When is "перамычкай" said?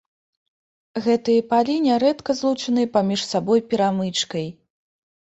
3.75-4.49